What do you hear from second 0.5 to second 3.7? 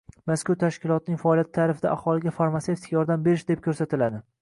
tashkilotning faoliyati ta’rifida «aholiga farmatsevtik yordam berish», deb